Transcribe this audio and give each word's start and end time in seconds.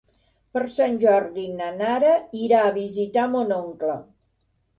Per 0.55 0.61
Sant 0.77 0.95
Jordi 1.03 1.43
na 1.59 1.67
Nara 1.81 2.15
irà 2.47 2.63
a 2.69 2.73
visitar 2.79 3.27
mon 3.37 3.55
oncle. 3.61 4.01